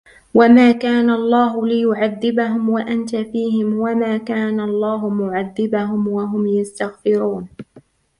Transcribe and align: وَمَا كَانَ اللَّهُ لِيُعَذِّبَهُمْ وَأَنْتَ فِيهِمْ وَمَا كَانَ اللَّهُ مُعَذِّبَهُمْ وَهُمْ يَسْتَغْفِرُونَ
وَمَا 0.33 0.71
كَانَ 0.71 1.09
اللَّهُ 1.09 1.67
لِيُعَذِّبَهُمْ 1.67 2.69
وَأَنْتَ 2.69 3.15
فِيهِمْ 3.15 3.73
وَمَا 3.79 4.17
كَانَ 4.17 4.59
اللَّهُ 4.59 5.09
مُعَذِّبَهُمْ 5.09 6.07
وَهُمْ 6.07 6.47
يَسْتَغْفِرُونَ 6.47 7.49